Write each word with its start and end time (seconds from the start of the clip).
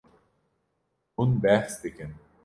Hûn 1.15 1.31
behs 1.41 1.73
dikin. 1.81 2.11